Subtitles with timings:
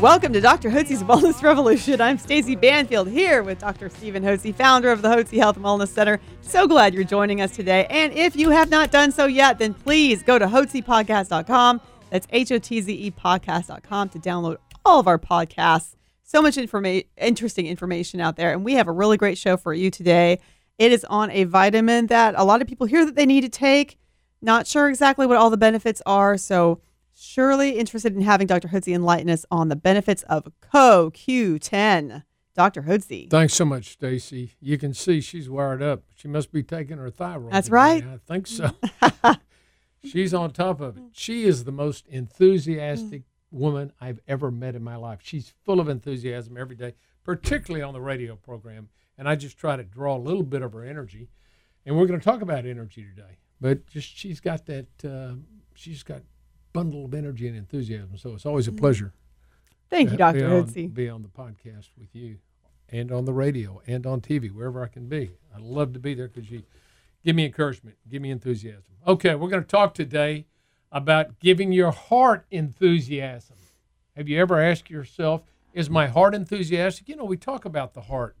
[0.00, 0.70] Welcome to Dr.
[0.70, 2.00] Hotze's Wellness Revolution.
[2.00, 3.88] I'm Stacey Banfield here with Dr.
[3.88, 6.20] Stephen Hotze, founder of the Hotze Health and Wellness Center.
[6.40, 7.84] So glad you're joining us today.
[7.90, 11.80] And if you have not done so yet, then please go to hotzepodcast.com.
[12.10, 15.96] That's H O T Z E podcast.com to download all of our podcasts.
[16.22, 18.52] So much informa- interesting information out there.
[18.52, 20.38] And we have a really great show for you today.
[20.78, 23.48] It is on a vitamin that a lot of people hear that they need to
[23.48, 23.98] take.
[24.40, 26.36] Not sure exactly what all the benefits are.
[26.38, 26.80] So,
[27.18, 28.68] surely interested in having Dr.
[28.68, 32.24] Hotze enlighten us on the benefits of CoQ10.
[32.54, 32.82] Dr.
[32.82, 33.30] Hotze.
[33.30, 34.54] Thanks so much, Stacey.
[34.60, 36.02] You can see she's wired up.
[36.16, 37.52] She must be taking her thyroid.
[37.52, 38.02] That's right.
[38.02, 38.70] I think so.
[40.04, 41.04] she's on top of it.
[41.12, 45.20] She is the most enthusiastic woman I've ever met in my life.
[45.22, 48.88] She's full of enthusiasm every day, particularly on the radio program.
[49.16, 51.28] And I just try to draw a little bit of her energy.
[51.86, 53.38] And we're going to talk about energy today.
[53.60, 54.86] But just she's got that.
[55.04, 55.34] Uh,
[55.74, 56.22] she's got
[56.78, 58.16] bundle of energy and enthusiasm.
[58.16, 58.78] So it's always a mm.
[58.78, 59.12] pleasure.
[59.90, 60.54] Thank you, Dr.
[60.54, 62.38] on- Be on the podcast with you,
[62.88, 65.32] and on the radio, and on TV, wherever I can be.
[65.54, 66.62] I love to be there because you
[67.24, 68.94] give me encouragement, give me enthusiasm.
[69.06, 70.46] Okay, we're going to talk today
[70.92, 73.56] about giving your heart enthusiasm.
[74.16, 75.42] Have you ever asked yourself,
[75.72, 78.36] "Is my heart enthusiastic?" You know, we talk about the heart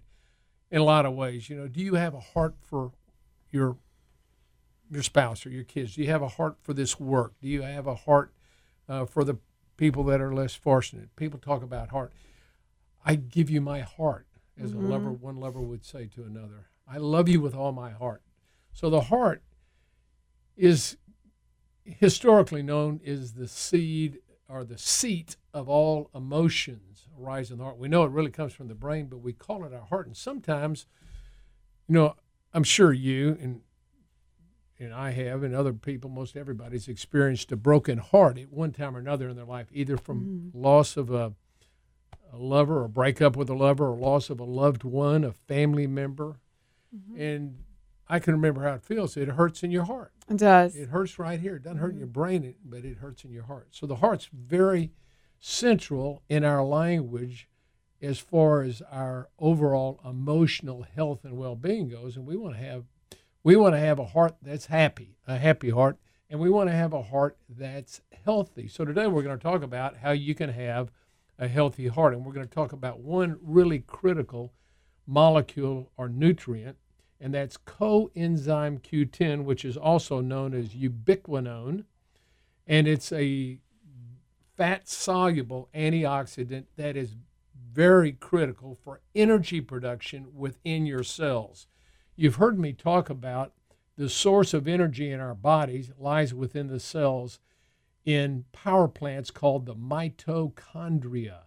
[0.70, 1.48] in a lot of ways.
[1.48, 2.92] You know, do you have a heart for
[3.50, 3.78] your
[4.90, 5.94] your spouse or your kids?
[5.94, 7.34] Do you have a heart for this work?
[7.40, 8.32] Do you have a heart
[8.88, 9.38] uh, for the
[9.76, 11.14] people that are less fortunate?
[11.16, 12.12] People talk about heart.
[13.04, 14.26] I give you my heart,
[14.60, 16.68] as a lover, one lover would say to another.
[16.86, 18.22] I love you with all my heart.
[18.72, 19.42] So the heart
[20.56, 20.96] is
[21.84, 24.18] historically known as the seed
[24.48, 27.78] or the seat of all emotions arise in the heart.
[27.78, 30.06] We know it really comes from the brain, but we call it our heart.
[30.06, 30.86] And sometimes,
[31.86, 32.14] you know,
[32.52, 33.60] I'm sure you and
[34.78, 38.96] and I have, and other people, most everybody's experienced a broken heart at one time
[38.96, 40.62] or another in their life, either from mm-hmm.
[40.62, 41.32] loss of a,
[42.32, 45.86] a lover, or breakup with a lover, or loss of a loved one, a family
[45.86, 46.38] member.
[46.94, 47.20] Mm-hmm.
[47.20, 47.58] And
[48.08, 49.16] I can remember how it feels.
[49.16, 50.12] It hurts in your heart.
[50.30, 50.76] It does.
[50.76, 51.56] It hurts right here.
[51.56, 52.00] It doesn't hurt in mm-hmm.
[52.00, 53.68] your brain, but it hurts in your heart.
[53.72, 54.92] So the heart's very
[55.40, 57.48] central in our language
[58.00, 62.16] as far as our overall emotional health and well-being goes.
[62.16, 62.84] And we want to have
[63.42, 65.98] we want to have a heart that's happy, a happy heart,
[66.30, 68.68] and we want to have a heart that's healthy.
[68.68, 70.90] So today we're going to talk about how you can have
[71.38, 74.52] a healthy heart, and we're going to talk about one really critical
[75.06, 76.76] molecule or nutrient,
[77.20, 81.84] and that's coenzyme Q10, which is also known as ubiquinone,
[82.66, 83.58] and it's a
[84.56, 87.14] fat soluble antioxidant that is
[87.72, 91.68] very critical for energy production within your cells.
[92.20, 93.52] You've heard me talk about
[93.96, 97.38] the source of energy in our bodies lies within the cells
[98.04, 101.42] in power plants called the mitochondria.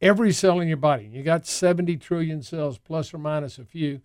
[0.00, 4.00] Every cell in your body, you got 70 trillion cells plus or minus a few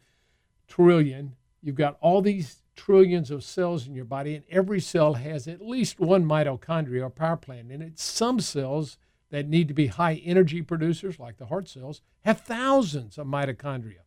[0.68, 1.38] trillion.
[1.64, 5.62] You've got all these trillions of cells in your body, and every cell has at
[5.62, 7.98] least one mitochondria or power plant it.
[7.98, 8.98] Some cells
[9.30, 14.02] that need to be high energy producers, like the heart cells, have thousands of mitochondria.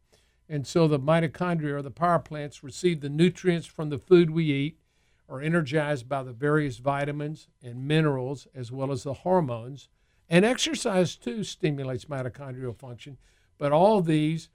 [0.51, 4.47] And so the mitochondria or the power plants receive the nutrients from the food we
[4.51, 4.81] eat,
[5.29, 9.89] are energized by the various vitamins and minerals, as well as the hormones.
[10.29, 13.17] And exercise too stimulates mitochondrial function,
[13.59, 14.49] but all of these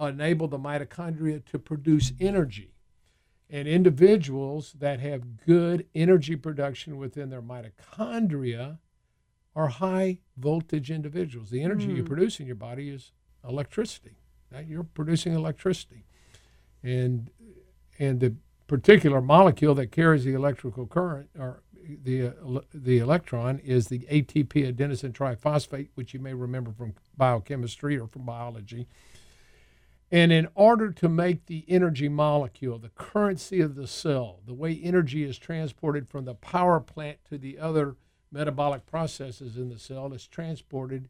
[0.00, 2.74] enable the mitochondria to produce energy.
[3.48, 8.78] And individuals that have good energy production within their mitochondria
[9.54, 11.50] are high voltage individuals.
[11.50, 12.06] The energy you hmm.
[12.06, 13.12] produce in your body is
[13.48, 14.16] electricity.
[14.66, 16.04] You're producing electricity.
[16.82, 17.30] And
[17.98, 18.34] and the
[18.66, 21.62] particular molecule that carries the electrical current or
[22.04, 27.98] the uh, the electron is the ATP adenosine triphosphate, which you may remember from biochemistry
[27.98, 28.86] or from biology.
[30.12, 34.78] And in order to make the energy molecule, the currency of the cell, the way
[34.82, 37.96] energy is transported from the power plant to the other
[38.32, 41.08] metabolic processes in the cell, is transported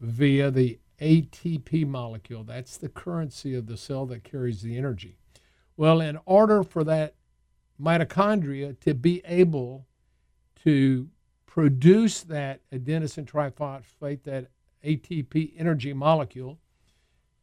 [0.00, 2.44] via the ATP molecule.
[2.44, 5.18] That's the currency of the cell that carries the energy.
[5.76, 7.14] Well, in order for that
[7.80, 9.86] mitochondria to be able
[10.62, 11.08] to
[11.46, 14.48] produce that adenosine triphosphate, that
[14.84, 16.58] ATP energy molecule,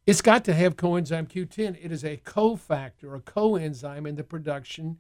[0.05, 1.77] it's got to have coenzyme Q10.
[1.83, 4.97] It is a cofactor, a coenzyme in the production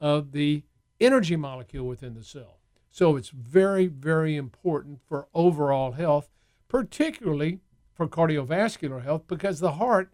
[0.00, 0.64] of the
[1.00, 2.58] energy molecule within the cell.
[2.90, 6.28] So it's very, very important for overall health,
[6.68, 7.60] particularly
[8.00, 10.10] for cardiovascular health, because the heart,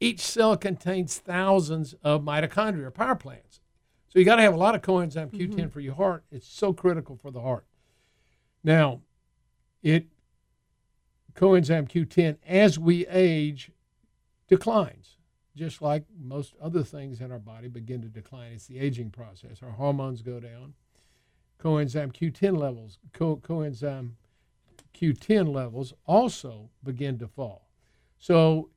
[0.00, 3.60] each cell contains thousands of mitochondria, power plants.
[4.08, 5.68] So you got to have a lot of coenzyme Q10 mm-hmm.
[5.68, 6.24] for your heart.
[6.30, 7.64] It's so critical for the heart.
[8.62, 9.00] Now,
[9.82, 10.08] it
[11.34, 13.70] coenzyme Q10 as we age
[14.46, 15.16] declines,
[15.56, 18.52] just like most other things in our body begin to decline.
[18.52, 19.62] It's the aging process.
[19.62, 20.74] Our hormones go down.
[21.58, 24.16] Coenzyme Q10 levels, co- coenzyme
[25.02, 27.68] Q10 levels also begin to fall.
[28.18, 28.70] So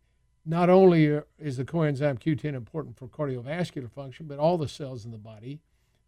[0.44, 5.12] not only is the coenzyme Q10 important for cardiovascular function, but all the cells in
[5.12, 5.62] the body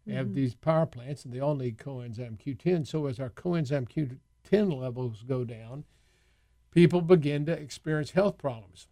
[0.06, 0.16] mm-hmm.
[0.16, 2.86] have these power plants and they all need coenzyme Q10.
[2.86, 5.84] So as our coenzyme Q10 levels go down,
[6.72, 8.88] people begin to experience health problems.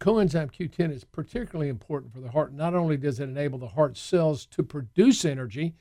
[0.00, 2.52] Coenzyme Q10 is particularly important for the heart.
[2.52, 5.74] Not only does it enable the heart cells to produce energy,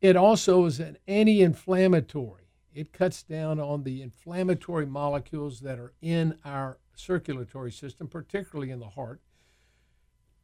[0.00, 2.41] it also is an anti inflammatory.
[2.74, 8.80] It cuts down on the inflammatory molecules that are in our circulatory system, particularly in
[8.80, 9.20] the heart,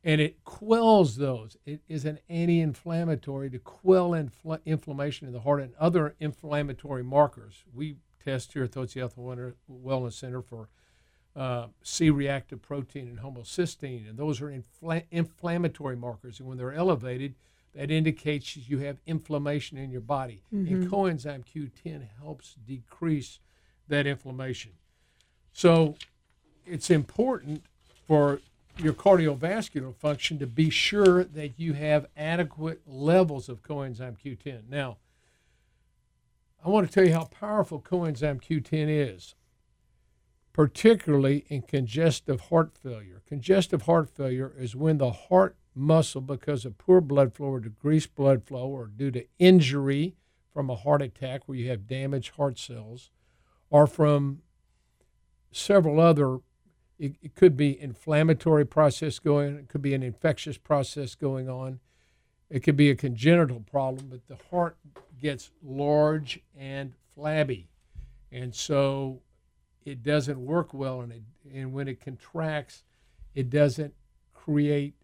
[0.04, 1.56] and it quells those.
[1.66, 7.02] It is an anti inflammatory to quell infl- inflammation in the heart and other inflammatory
[7.02, 7.64] markers.
[7.74, 10.68] We test here at the Health Wellness Center for
[11.34, 16.40] uh, C reactive protein and homocysteine, and those are infl- inflammatory markers.
[16.40, 17.34] And when they're elevated,
[17.74, 20.42] that indicates you have inflammation in your body.
[20.52, 20.74] Mm-hmm.
[20.74, 23.38] And coenzyme Q10 helps decrease
[23.88, 24.72] that inflammation.
[25.52, 25.96] So
[26.66, 27.64] it's important
[28.06, 28.40] for
[28.78, 34.68] your cardiovascular function to be sure that you have adequate levels of coenzyme Q10.
[34.68, 34.98] Now,
[36.64, 39.34] I want to tell you how powerful coenzyme Q10 is,
[40.52, 43.22] particularly in congestive heart failure.
[43.26, 48.14] Congestive heart failure is when the heart muscle, because of poor blood flow or decreased
[48.14, 50.16] blood flow or due to injury
[50.52, 53.10] from a heart attack where you have damaged heart cells,
[53.70, 54.42] or from
[55.52, 56.38] several other
[56.98, 61.78] it, it could be inflammatory process going it could be an infectious process going on.
[62.50, 64.76] It could be a congenital problem but the heart
[65.20, 67.68] gets large and flabby.
[68.32, 69.22] And so
[69.84, 71.22] it doesn't work well and it
[71.54, 72.84] and when it contracts
[73.34, 73.94] it doesn't
[74.34, 74.94] create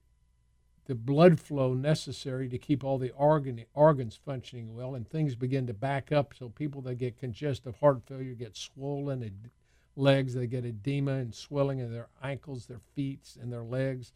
[0.86, 5.66] the blood flow necessary to keep all the organ, organs functioning well and things begin
[5.66, 9.50] to back up so people that get congestive heart failure get swollen and
[9.96, 10.34] legs.
[10.34, 14.12] They get edema and swelling in their ankles, their feet, and their legs.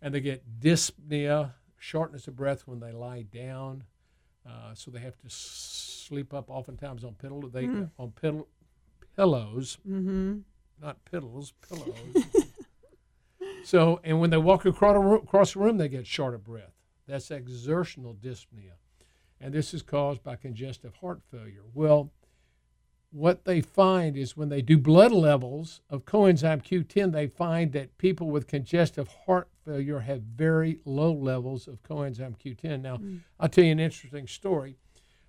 [0.00, 3.84] And they get dyspnea, shortness of breath when they lie down.
[4.48, 7.48] Uh, so they have to sleep up oftentimes on pillow.
[7.48, 7.90] They mm.
[7.98, 8.46] on pillow,
[9.14, 10.38] pillows, mm-hmm.
[10.80, 12.26] not pillows, pillows.
[13.64, 16.44] so and when they walk across a, room, across the room, they get short of
[16.44, 16.72] breath.
[17.06, 18.74] That's exertional dyspnea,
[19.40, 21.64] and this is caused by congestive heart failure.
[21.74, 22.12] Well,
[23.12, 27.98] what they find is when they do blood levels of coenzyme Q10, they find that
[27.98, 32.80] people with congestive heart failure have very low levels of coenzyme Q10.
[32.80, 33.20] Now, mm.
[33.38, 34.76] I'll tell you an interesting story.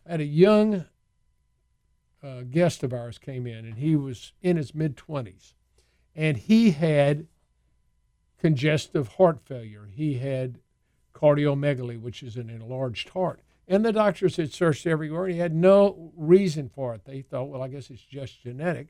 [0.07, 0.85] I had a young
[2.23, 5.53] uh, guest of ours came in, and he was in his mid 20s,
[6.15, 7.27] and he had
[8.43, 9.87] congestive heart failure.
[9.89, 10.59] He had
[11.15, 13.39] cardiomegaly, which is an enlarged heart.
[13.69, 15.29] And the doctors had searched everywhere.
[15.29, 17.05] He had no reason for it.
[17.05, 18.89] They thought, well, I guess it's just genetic.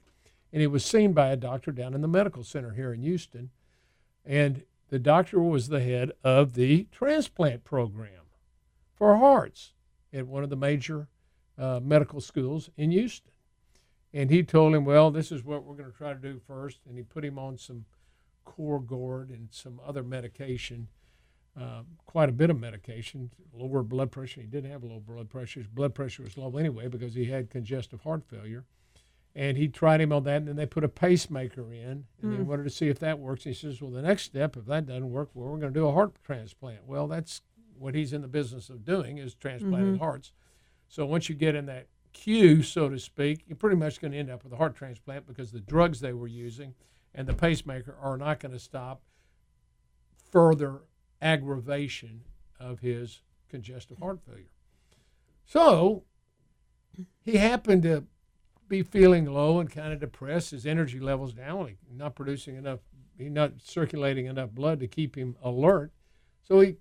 [0.51, 3.51] And he was seen by a doctor down in the medical center here in Houston.
[4.25, 8.25] And the doctor was the head of the transplant program
[8.95, 9.73] for hearts
[10.11, 11.09] at one of the major
[11.59, 13.29] uh, medical schools in Houston.
[14.11, 16.79] And he told him, well, this is what we're going to try to do first.
[16.89, 17.85] And he put him on some
[18.45, 20.87] Corgard and some other medication
[21.59, 24.41] uh, quite a bit of medication, lower blood pressure.
[24.41, 25.59] He didn't have low blood pressure.
[25.59, 28.65] His blood pressure was low anyway because he had congestive heart failure.
[29.35, 32.31] And he tried him on that, and then they put a pacemaker in, and mm.
[32.31, 32.45] they hmm.
[32.45, 33.45] wanted to see if that works.
[33.45, 35.79] And he says, "Well, the next step, if that doesn't work, well, we're going to
[35.79, 37.41] do a heart transplant." Well, that's
[37.75, 40.03] what he's in the business of doing is transplanting mm-hmm.
[40.03, 40.33] hearts.
[40.87, 44.19] So once you get in that queue, so to speak, you're pretty much going to
[44.19, 46.75] end up with a heart transplant because the drugs they were using
[47.13, 49.01] and the pacemaker are not going to stop
[50.31, 50.81] further
[51.21, 52.21] aggravation
[52.59, 54.49] of his congestive heart failure.
[55.45, 56.03] So
[57.21, 58.05] he happened to
[58.67, 60.51] be feeling low and kind of depressed.
[60.51, 61.67] His energy levels down.
[61.67, 62.79] He's not producing enough.
[63.17, 65.91] He's not circulating enough blood to keep him alert.
[66.43, 66.77] So he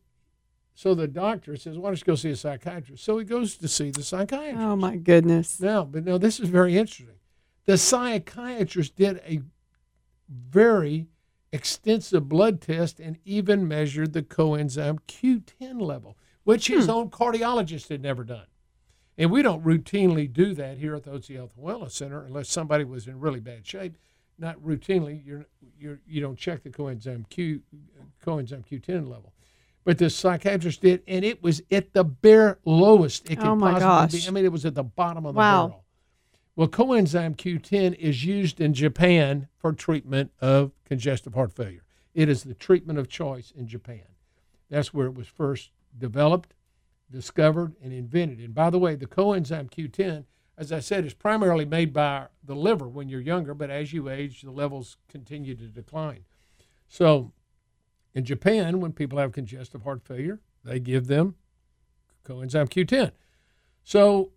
[0.75, 3.69] so the doctor says, "Why don't you go see a psychiatrist?" So he goes to
[3.69, 4.59] see the psychiatrist.
[4.59, 5.61] Oh my goodness.
[5.61, 7.19] Now, but no, this is very interesting.
[7.67, 9.43] The psychiatrist did a
[10.33, 11.09] very
[11.53, 16.91] extensive blood test and even measured the coenzyme Q10 level, which his hmm.
[16.91, 18.47] own cardiologist had never done.
[19.19, 22.49] And we don't routinely do that here at the Hotze Health and Wellness Center unless
[22.49, 23.99] somebody was in really bad shape.
[24.39, 25.45] Not routinely, you're,
[25.79, 27.61] you're, you don't check the coenzyme Q
[28.25, 29.35] coenzyme Q10 level.
[29.85, 33.57] But the psychiatrist did, and it was at the bare lowest it oh could Oh,
[33.57, 34.25] my possibly gosh.
[34.25, 34.29] be.
[34.29, 35.67] I mean, it was at the bottom of the Wow.
[35.67, 35.85] barrel.
[36.55, 41.83] Well, coenzyme Q10 is used in Japan for treatment of congestive heart failure.
[42.15, 44.03] It is the treatment of choice in Japan.
[44.69, 46.53] That's where it was first developed,
[47.11, 48.39] discovered, and invented.
[48.39, 50.25] And by the way, the coenzyme Q10,
[50.59, 54.11] as I said, is primarily made by the liver when you're younger, but as you
[54.11, 56.25] age, the levels continue to decline.
[56.87, 57.33] So,
[58.15, 61.37] in Japan, when people have congestive heart failure, they give them
[62.27, 63.13] coenzyme Q10.
[63.85, 64.33] So,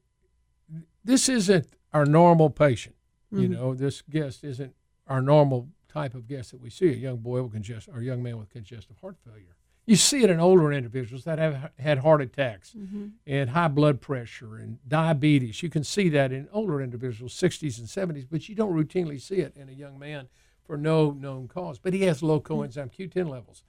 [1.04, 2.94] this isn't our normal patient.
[3.32, 3.54] You mm-hmm.
[3.54, 4.76] know, this guest isn't
[5.08, 8.04] our normal type of guest that we see, a young boy with congestive or a
[8.04, 9.56] young man with congestive heart failure.
[9.86, 13.08] You see it in older individuals that have had heart attacks mm-hmm.
[13.26, 15.64] and high blood pressure and diabetes.
[15.64, 19.36] You can see that in older individuals, 60s and 70s, but you don't routinely see
[19.36, 20.28] it in a young man
[20.66, 21.80] for no known cause.
[21.80, 22.54] But he has low mm-hmm.
[22.54, 23.64] coenzyme Q10 levels.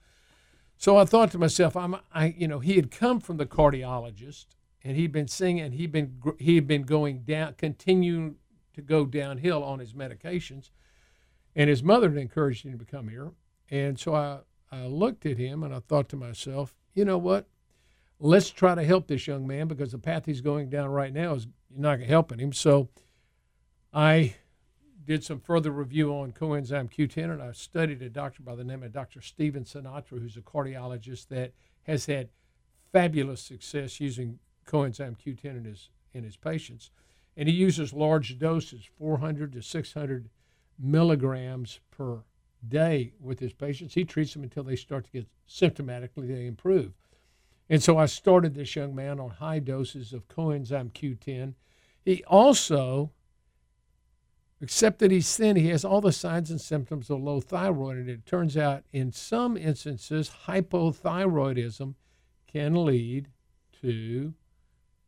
[0.75, 4.47] So I thought to myself, I'm, I, you know, he had come from the cardiologist,
[4.83, 8.35] and he'd been seeing, and he'd been, he had been going down, continuing
[8.73, 10.69] to go downhill on his medications,
[11.55, 13.31] and his mother had encouraged him to come here,
[13.69, 14.39] and so I,
[14.71, 17.47] I looked at him and I thought to myself, you know what?
[18.19, 21.33] Let's try to help this young man because the path he's going down right now
[21.33, 22.51] is not helping him.
[22.51, 22.89] So
[23.93, 24.35] I
[25.05, 28.83] did some further review on coenzyme Q10, and I studied a doctor by the name
[28.83, 29.21] of Dr.
[29.21, 31.53] Stephen Sinatra, who's a cardiologist that
[31.83, 32.29] has had
[32.91, 36.91] fabulous success using coenzyme Q10 in his in his patients,
[37.35, 40.29] and he uses large doses, 400 to 600
[40.79, 42.23] milligrams per
[42.67, 43.93] day with his patients.
[43.93, 46.93] He treats them until they start to get symptomatically they improve.
[47.69, 51.53] And so I started this young man on high doses of coenzyme Q10.
[52.03, 53.11] He also
[54.61, 57.97] except that he's thin, he has all the signs and symptoms of low thyroid.
[57.97, 61.95] And it turns out in some instances, hypothyroidism
[62.51, 63.29] can lead
[63.81, 64.33] to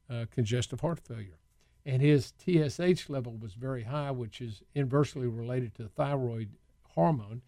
[0.10, 1.38] uh, congestive heart failure.
[1.86, 6.50] And his TSH level was very high, which is inversely related to thyroid
[6.96, 7.42] hormone.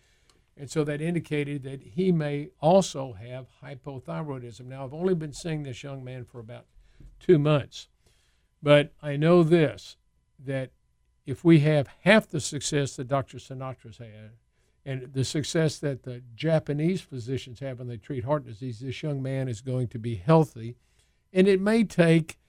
[0.57, 4.65] And so that indicated that he may also have hypothyroidism.
[4.65, 6.65] Now, I've only been seeing this young man for about
[7.19, 7.87] two months,
[8.61, 9.97] but I know this
[10.43, 10.71] that
[11.25, 13.37] if we have half the success that Dr.
[13.37, 14.31] Sinatra's had,
[14.85, 19.21] and the success that the Japanese physicians have when they treat heart disease, this young
[19.21, 20.75] man is going to be healthy.
[21.31, 22.39] And it may take,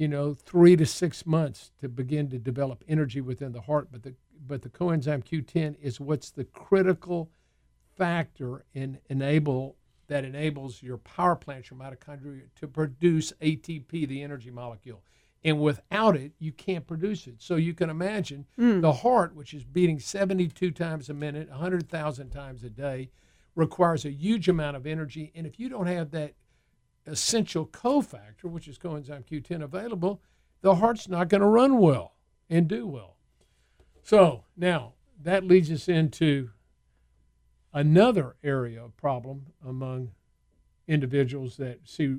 [0.00, 4.02] you know, three to six months to begin to develop energy within the heart, but
[4.02, 4.14] the
[4.46, 7.30] but the coenzyme Q10 is what's the critical
[7.98, 9.76] factor in enable
[10.06, 15.02] that enables your power plant, your mitochondria, to produce ATP, the energy molecule.
[15.44, 17.34] And without it, you can't produce it.
[17.36, 18.80] So you can imagine hmm.
[18.80, 23.10] the heart, which is beating 72 times a minute, 100,000 times a day,
[23.54, 25.30] requires a huge amount of energy.
[25.34, 26.32] And if you don't have that
[27.06, 30.20] essential cofactor, which is coenzyme Q10, available,
[30.60, 32.14] the heart's not going to run well
[32.48, 33.16] and do well.
[34.02, 36.50] So now that leads us into
[37.72, 40.10] another area of problem among
[40.88, 42.16] individuals that see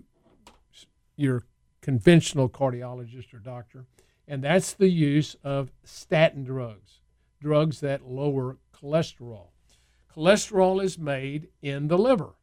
[1.15, 1.43] your
[1.81, 3.85] conventional cardiologist or doctor,
[4.27, 7.01] and that's the use of statin drugs,
[7.41, 9.47] drugs that lower cholesterol.
[10.15, 12.35] Cholesterol is made in the liver,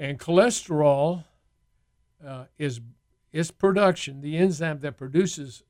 [0.00, 1.24] and cholesterol
[2.26, 2.80] uh, is
[3.32, 5.62] its production, the enzyme that produces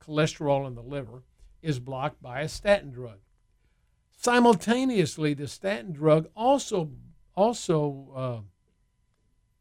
[0.00, 1.24] cholesterol in the liver,
[1.62, 3.18] is blocked by a statin drug.
[4.12, 6.90] Simultaneously, the statin drug also
[7.34, 8.40] also uh,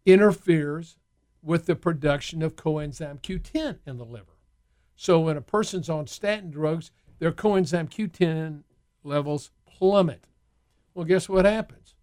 [0.05, 0.98] interferes
[1.41, 4.38] with the production of coenzyme Q10 in the liver.
[4.96, 8.63] So when a person's on statin drugs, their coenzyme Q10
[9.03, 10.25] levels plummet.
[10.93, 11.93] Well, guess what happens?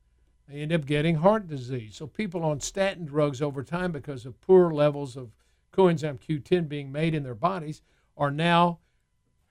[0.48, 1.96] They end up getting heart disease.
[1.96, 5.30] So people on statin drugs over time, because of poor levels of
[5.72, 7.82] coenzyme Q10 being made in their bodies,
[8.16, 8.78] are now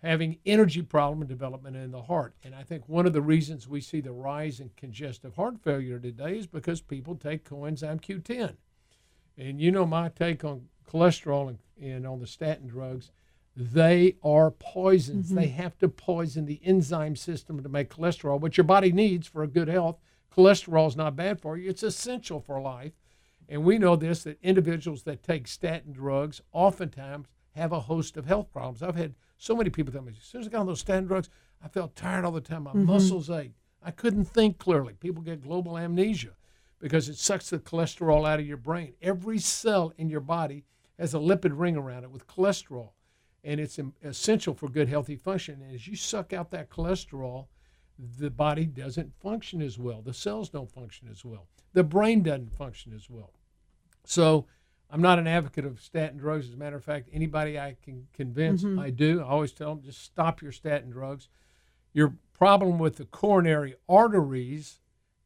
[0.03, 2.35] having energy problem and development in the heart.
[2.43, 5.97] And I think one of the reasons we see the rise in congestive heart failure
[5.97, 8.57] today is because people take coenzyme Q10.
[9.37, 13.11] And you know my take on cholesterol and, and on the statin drugs.
[13.55, 15.29] They are poisons.
[15.29, 15.61] They mm-hmm.
[15.61, 19.47] have to poison the enzyme system to make cholesterol, which your body needs for a
[19.47, 19.99] good health.
[20.35, 22.93] Cholesterol is not bad for you, it's essential for life.
[23.49, 28.25] And we know this that individuals that take statin drugs oftentimes have a host of
[28.25, 28.81] health problems.
[28.81, 31.05] I've had so many people tell me, as soon as I got on those statin
[31.05, 31.29] drugs,
[31.63, 32.63] I felt tired all the time.
[32.63, 32.85] My mm-hmm.
[32.85, 33.55] muscles ached.
[33.83, 34.93] I couldn't think clearly.
[34.93, 36.31] People get global amnesia
[36.79, 38.93] because it sucks the cholesterol out of your brain.
[39.01, 40.63] Every cell in your body
[40.97, 42.91] has a lipid ring around it with cholesterol,
[43.43, 45.61] and it's essential for good, healthy function.
[45.61, 47.47] And as you suck out that cholesterol,
[47.97, 50.01] the body doesn't function as well.
[50.01, 51.47] The cells don't function as well.
[51.73, 53.33] The brain doesn't function as well.
[54.05, 54.45] So,
[54.89, 56.47] I'm not an advocate of statin drugs.
[56.47, 58.77] As a matter of fact, anybody I can convince, mm-hmm.
[58.79, 59.21] I do.
[59.21, 61.29] I always tell them just stop your statin drugs.
[61.93, 64.79] Your problem with the coronary arteries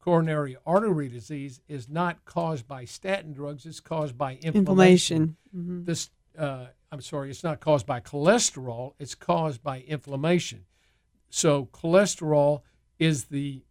[0.08, 4.54] coronary artery disease is not caused by statin drugs, it's caused by inflammation.
[4.54, 5.36] inflammation.
[5.54, 5.84] Mm-hmm.
[5.84, 6.08] This,
[6.38, 10.64] uh, I'm sorry, it's not caused by cholesterol, it's caused by inflammation.
[11.30, 12.62] So, cholesterol
[12.98, 13.62] is the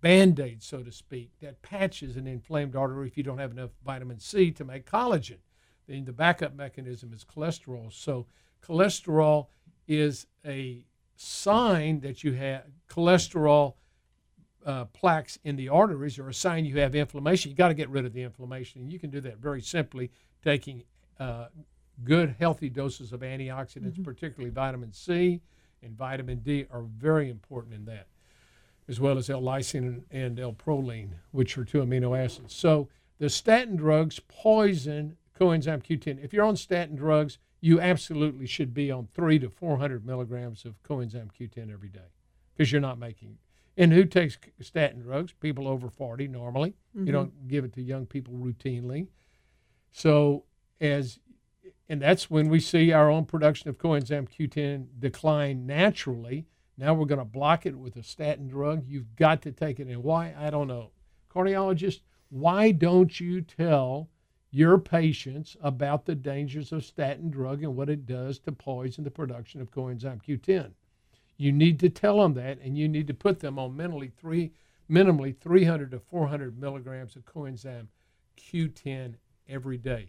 [0.00, 3.70] band aid, so to speak, that patches an inflamed artery if you don't have enough
[3.84, 5.38] vitamin C to make collagen.
[5.86, 7.92] Then the backup mechanism is cholesterol.
[7.92, 8.26] So,
[8.66, 9.46] cholesterol
[9.86, 10.84] is a
[11.16, 13.74] sign that you have cholesterol
[14.64, 17.50] uh, plaques in the arteries or a sign you have inflammation.
[17.50, 20.10] You got to get rid of the inflammation, and you can do that very simply
[20.42, 20.84] taking
[21.20, 21.46] uh,
[22.04, 24.02] good, healthy doses of antioxidants, mm-hmm.
[24.02, 25.40] particularly vitamin C
[25.82, 28.06] and vitamin D, are very important in that,
[28.88, 32.54] as well as L-lysine and, L-proline, which are two amino acids.
[32.54, 36.22] So the statin drugs poison coenzyme Q10.
[36.22, 40.82] If you're on statin drugs, you absolutely should be on three to 400 milligrams of
[40.82, 42.10] coenzyme Q10 every day
[42.54, 43.38] because you're not making
[43.76, 45.32] and who takes statin drugs?
[45.32, 46.74] People over 40 normally.
[46.96, 47.06] Mm-hmm.
[47.06, 49.08] You don't give it to young people routinely.
[49.90, 50.44] So,
[50.80, 51.18] as
[51.92, 56.46] and that's when we see our own production of coenzyme Q10 decline naturally.
[56.78, 58.84] Now we're going to block it with a statin drug.
[58.86, 59.88] You've got to take it.
[59.88, 60.34] And why?
[60.38, 60.92] I don't know.
[61.30, 64.08] Cardiologist, why don't you tell
[64.50, 69.10] your patients about the dangers of statin drug and what it does to poison the
[69.10, 70.70] production of coenzyme Q10?
[71.36, 74.52] You need to tell them that, and you need to put them on minimally three,
[74.90, 77.88] minimally 300 to 400 milligrams of coenzyme
[78.38, 79.16] Q10
[79.46, 80.08] every day.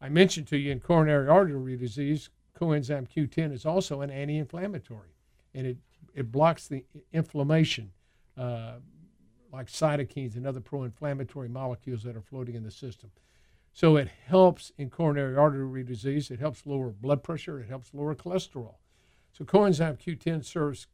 [0.00, 5.10] I mentioned to you in coronary artery disease, coenzyme Q10 is also an anti-inflammatory,
[5.54, 5.78] and it
[6.14, 7.92] it blocks the inflammation,
[8.36, 8.78] uh,
[9.52, 13.10] like cytokines and other pro-inflammatory molecules that are floating in the system.
[13.72, 16.32] So it helps in coronary artery disease.
[16.32, 17.60] It helps lower blood pressure.
[17.60, 18.74] It helps lower cholesterol.
[19.32, 20.88] So coenzyme Q10 serves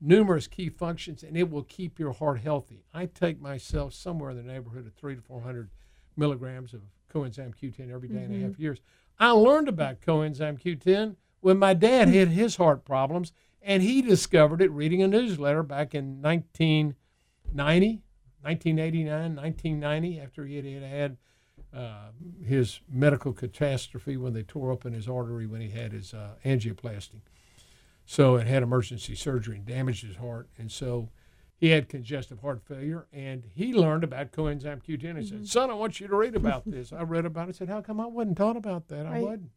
[0.00, 2.84] numerous key functions and it will keep your heart healthy.
[2.94, 5.70] I take myself somewhere in the neighborhood of three to 400
[6.16, 8.24] milligrams of coenzyme Q10 every day mm-hmm.
[8.24, 8.46] and a mm-hmm.
[8.46, 8.80] half years.
[9.18, 14.62] I learned about coenzyme Q10 when my dad had his heart problems and he discovered
[14.62, 18.02] it reading a newsletter back in 1990,
[18.42, 21.16] 1989, 1990, after he had had
[21.74, 22.10] uh,
[22.44, 27.20] his medical catastrophe when they tore open his artery when he had his uh, angioplasty.
[28.06, 30.48] So it had emergency surgery and damaged his heart.
[30.56, 31.10] And so
[31.58, 33.06] he had congestive heart failure.
[33.12, 34.88] And he learned about coenzyme Q10.
[34.88, 35.22] He mm-hmm.
[35.22, 36.92] said, Son, I want you to read about this.
[36.92, 37.56] I read about it.
[37.56, 39.06] I said, How come I wasn't taught about that?
[39.06, 39.50] I wasn't.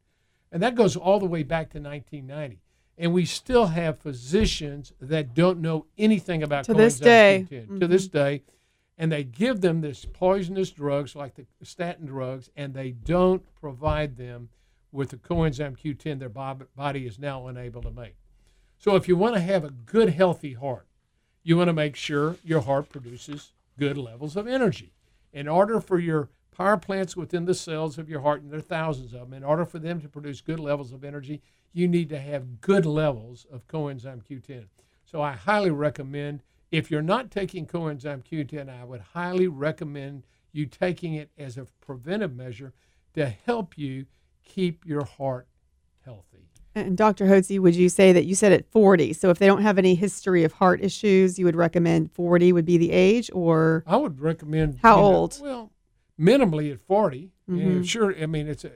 [0.51, 2.59] And that goes all the way back to 1990.
[2.97, 7.47] And we still have physicians that don't know anything about to this day.
[7.49, 7.79] Q10 mm-hmm.
[7.79, 8.43] to this day.
[8.97, 14.17] And they give them this poisonous drugs like the statin drugs, and they don't provide
[14.17, 14.49] them
[14.91, 18.15] with the coenzyme Q10 their body is now unable to make.
[18.77, 20.85] So if you want to have a good, healthy heart,
[21.43, 24.93] you want to make sure your heart produces good levels of energy.
[25.33, 28.61] In order for your power plants within the cells of your heart, and there are
[28.61, 31.41] thousands of them, in order for them to produce good levels of energy,
[31.73, 34.65] you need to have good levels of coenzyme Q10.
[35.05, 40.65] So I highly recommend, if you're not taking coenzyme Q10, I would highly recommend you
[40.65, 42.73] taking it as a preventive measure
[43.13, 44.05] to help you
[44.43, 45.47] keep your heart.
[46.73, 47.25] And Dr.
[47.25, 49.13] Hotze, would you say that you said at 40?
[49.13, 52.65] So if they don't have any history of heart issues, you would recommend 40 would
[52.65, 55.39] be the age, or I would recommend how old?
[55.41, 55.71] Know, well,
[56.19, 57.31] minimally at 40.
[57.49, 57.81] Mm-hmm.
[57.83, 58.71] sure, I mean it's a,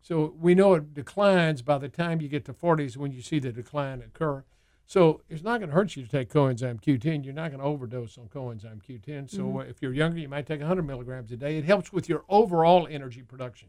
[0.00, 3.38] so we know it declines by the time you get to 40s when you see
[3.38, 4.44] the decline occur.
[4.86, 7.24] So it's not going to hurt you to take coenzyme Q10.
[7.24, 9.30] You're not going to overdose on coenzyme Q10.
[9.30, 9.70] So mm-hmm.
[9.70, 11.56] if you're younger, you might take 100 milligrams a day.
[11.56, 13.68] It helps with your overall energy production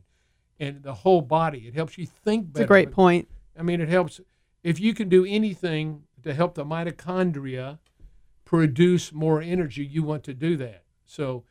[0.59, 1.67] and the whole body.
[1.67, 2.63] It helps you think better.
[2.63, 3.27] It's a great point.
[3.57, 4.19] I mean, it helps
[4.63, 7.79] if you can do anything to help the mitochondria
[8.45, 9.85] produce more energy.
[9.85, 10.83] You want to do that.
[11.05, 11.43] So,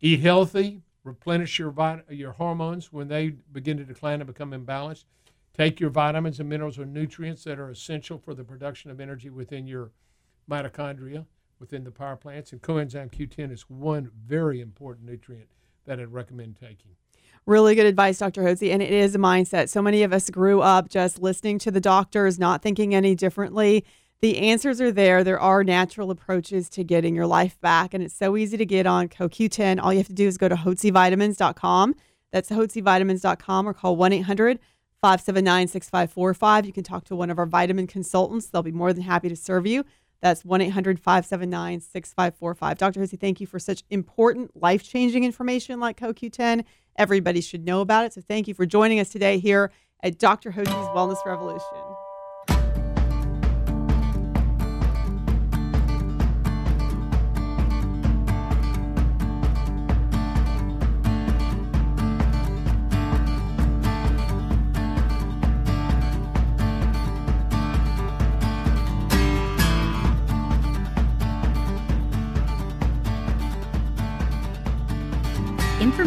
[0.00, 5.04] eat healthy, replenish your vit- your hormones when they begin to decline and become imbalanced.
[5.54, 9.30] Take your vitamins and minerals and nutrients that are essential for the production of energy
[9.30, 9.92] within your
[10.50, 11.26] mitochondria,
[11.58, 12.52] within the power plants.
[12.52, 15.48] And coenzyme Q10 is one very important nutrient
[15.86, 16.96] that I'd recommend taking.
[17.46, 18.42] Really good advice, Dr.
[18.42, 18.72] Hotze.
[18.72, 19.68] And it is a mindset.
[19.68, 23.84] So many of us grew up just listening to the doctors, not thinking any differently.
[24.20, 25.22] The answers are there.
[25.22, 27.94] There are natural approaches to getting your life back.
[27.94, 29.80] And it's so easy to get on CoQ10.
[29.80, 31.94] All you have to do is go to hotzevitamins.com.
[32.32, 34.58] That's hotzevitamins.com or call 1 800
[35.00, 36.66] 579 6545.
[36.66, 38.46] You can talk to one of our vitamin consultants.
[38.46, 39.84] They'll be more than happy to serve you.
[40.20, 42.78] That's 1 800 579 6545.
[42.78, 43.00] Dr.
[43.00, 46.64] Hotze, thank you for such important, life changing information like CoQ10.
[46.98, 48.12] Everybody should know about it.
[48.12, 49.70] So thank you for joining us today here
[50.02, 50.52] at Dr.
[50.52, 51.85] Hotze's Wellness Revolution.